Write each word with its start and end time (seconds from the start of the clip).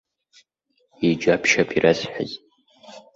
Иџьабшьап 1.07 1.69
ирасҳәаз. 1.77 2.31